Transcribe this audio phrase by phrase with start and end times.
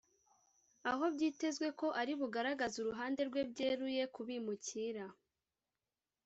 [0.91, 5.05] aho byitezwe ko ari bugaragaze uruhande rwe byeruye ku bimukira